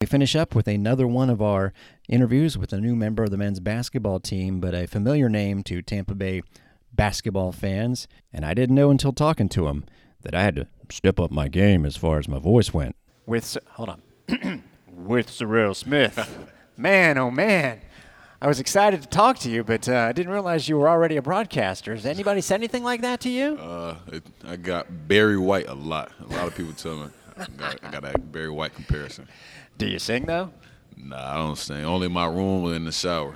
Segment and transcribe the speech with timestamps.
[0.00, 1.74] We finish up with another one of our
[2.08, 5.82] interviews with a new member of the men's basketball team, but a familiar name to
[5.82, 6.40] Tampa Bay
[6.90, 8.08] basketball fans.
[8.32, 9.84] And I didn't know until talking to him
[10.22, 12.96] that I had to step up my game as far as my voice went.
[13.26, 14.02] With hold on,
[14.90, 16.18] with Serrel Smith.
[16.78, 17.82] man, oh man,
[18.40, 21.18] I was excited to talk to you, but uh, I didn't realize you were already
[21.18, 21.94] a broadcaster.
[21.94, 23.58] Has anybody said anything like that to you?
[23.58, 26.10] Uh, it, I got Barry White a lot.
[26.20, 27.19] A lot of people tell me I
[27.56, 29.28] got, I got that Barry White comparison.
[29.78, 30.52] Do you sing though?
[30.96, 31.84] Nah, I don't sing.
[31.84, 33.34] Only in my room or in the shower.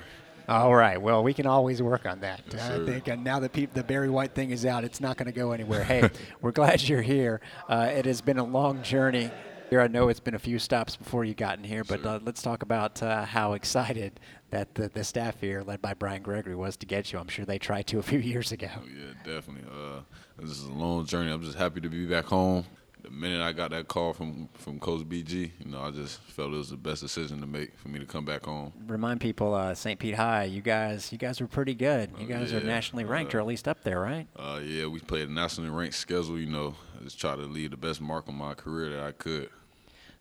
[0.49, 1.01] All right.
[1.01, 2.43] Well, we can always work on that.
[2.53, 5.17] Yes, I think uh, now that peop the Barry White thing is out, it's not
[5.17, 5.83] going to go anywhere.
[5.83, 6.11] Hey,
[6.43, 7.41] we're glad you're here.
[7.69, 9.31] Uh, it has been a long journey.
[9.71, 12.21] Here, I know it's been a few stops before you got in here, but uh,
[12.23, 16.55] let's talk about uh, how excited that the, the staff here, led by Brian Gregory,
[16.55, 17.19] was to get you.
[17.19, 18.69] I'm sure they tried to a few years ago.
[18.77, 19.65] Oh, yeah, definitely.
[19.73, 20.01] Uh,
[20.39, 21.33] this is a long journey.
[21.33, 22.67] I'm just happy to be back home.
[23.05, 26.55] The minute I got that call from, from Coach BG, you know, I just felt
[26.55, 28.73] it was the best decision to make for me to come back home.
[28.87, 29.99] Remind people, uh, St.
[30.01, 32.11] Pete High, you guys, you guys were pretty good.
[32.19, 32.67] You Oh, guys are yeah.
[32.67, 34.27] nationally ranked, Uh, or at least up there, right?
[34.35, 36.39] Uh, yeah, we played a nationally ranked schedule.
[36.39, 39.13] You know, I just tried to leave the best mark on my career that I
[39.13, 39.51] could.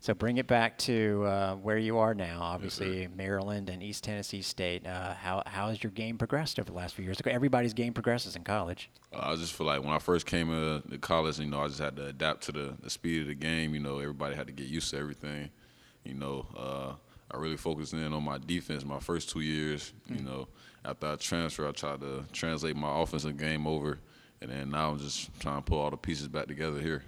[0.04, 2.42] So bring it back to uh, where you are now.
[2.42, 4.86] Obviously, Maryland and East Tennessee State.
[4.86, 7.22] Uh, how how has your game progressed over the last few years?
[7.26, 8.90] Everybody's game progresses in college.
[9.14, 11.68] Uh, I just feel like when I first came uh, to college, you know, I
[11.70, 13.74] just had to adapt to the, the speed of the game.
[13.74, 15.50] You know, everybody had to get used to everything.
[16.04, 16.96] You know, uh,
[17.32, 19.94] I really focused in on my defense my first two years.
[20.10, 20.50] You know,
[20.84, 24.00] after I transferred, I tried to translate my offensive game over,
[24.42, 27.04] and then now I'm just trying to put all the pieces back together here.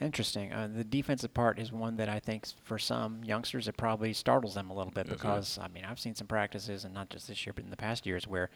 [0.00, 0.52] Interesting.
[0.52, 4.54] Uh, the defensive part is one that I think for some youngsters it probably startles
[4.54, 7.26] them a little bit Yes, because I mean I've seen some practices and not just
[7.26, 8.50] this year but in the past years where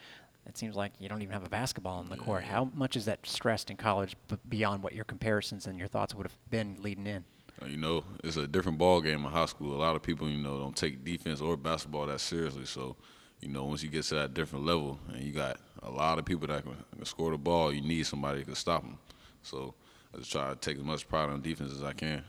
[0.47, 2.45] it seems like you don't even have a basketball on the court.
[2.45, 6.15] How much is that stressed in college b- beyond what your comparisons and your thoughts
[6.15, 7.25] would have been leading in?
[7.61, 9.75] Uh, you know, it's a different ball game in high school.
[9.75, 12.65] A lot of people, you know, don't take defense or basketball that seriously.
[12.65, 12.97] So,
[13.41, 16.25] you know, once you get to that different level and you got a lot of
[16.25, 18.99] people that can, can score the ball, you need somebody to stop them.
[19.43, 19.75] So,
[20.15, 22.23] I just try to take as much pride on defense as I can.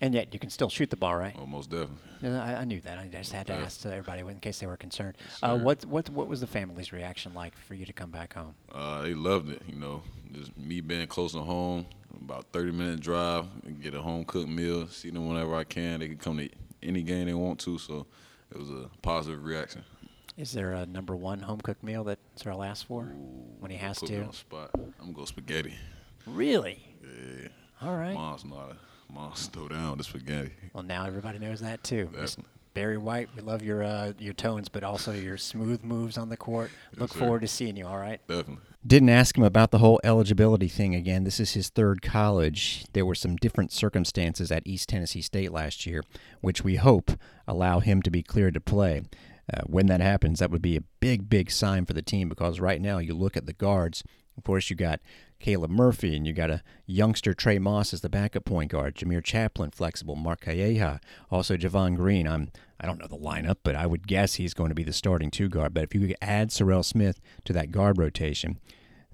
[0.00, 1.36] And yet you can still shoot the ball, right?
[1.36, 1.96] Almost definitely.
[2.22, 2.98] Yeah, I, I knew that.
[2.98, 3.64] I just had to Okay.
[3.64, 5.16] ask everybody in case they were concerned.
[5.42, 8.54] Uh, what what what was the family's reaction like for you to come back home?
[8.72, 10.02] Uh, they loved it, you know,
[10.32, 11.84] just me being close to home,
[12.20, 13.46] about 30 minute drive,
[13.82, 15.98] get a home cooked meal, see them whenever I can.
[15.98, 16.48] They can come to
[16.80, 18.06] any game they want to, so
[18.52, 19.82] it was a positive reaction.
[20.36, 23.02] Is there a number one home cooked meal that Serrel asks for
[23.58, 24.32] when he has to?
[24.32, 24.70] spot.
[24.76, 25.74] I'm gonna go spaghetti.
[26.26, 26.84] Really?
[27.02, 27.48] Yeah.
[27.82, 28.14] All right.
[28.14, 30.52] Mom's not a mom's throw down the spaghetti.
[30.72, 32.06] Well, now everybody knows that too.
[32.06, 32.44] Definitely.
[32.74, 36.36] Barry White, we love your uh, your tones, but also your smooth moves on the
[36.36, 36.70] court.
[36.96, 37.18] Look sir.
[37.18, 37.86] forward to seeing you.
[37.86, 38.20] All right.
[38.28, 38.62] Definitely.
[38.86, 41.24] Didn't ask him about the whole eligibility thing again.
[41.24, 42.86] This is his third college.
[42.92, 46.02] There were some different circumstances at East Tennessee State last year,
[46.40, 47.10] which we hope
[47.48, 49.02] allow him to be cleared to play.
[49.52, 52.60] Uh, when that happens, that would be a big, big sign for the team because
[52.60, 54.04] right now you look at the guards.
[54.38, 55.00] Of course, you got
[55.40, 58.94] Caleb Murphy and you got a youngster Trey Moss as the backup point guard.
[58.94, 60.16] Jamir Chaplin, flexible.
[60.16, 61.00] Mark Calleja,
[61.30, 62.26] also Javon Green.
[62.26, 62.50] I'm
[62.80, 65.32] I don't know the lineup, but I would guess he's going to be the starting
[65.32, 65.74] two guard.
[65.74, 68.60] But if you could add Serrel Smith to that guard rotation,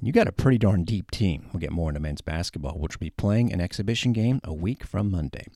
[0.02, 1.48] you got a pretty darn deep team.
[1.52, 4.84] We'll get more into men's basketball, which will be playing an exhibition game a week
[4.84, 5.46] from Monday.